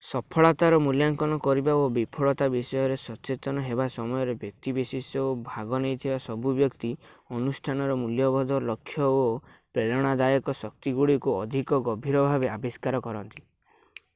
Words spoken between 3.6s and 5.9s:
ହେବା ସମୟରେ ବ୍ୟକ୍ତିବିଶେଷ ଓ ଭାଗ